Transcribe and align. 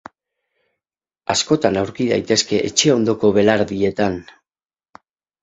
Askotan 1.33 1.77
aurki 1.81 2.07
daitezke 2.13 2.63
etxe 2.71 2.93
ondoko 2.95 3.33
belardietan. 3.37 4.19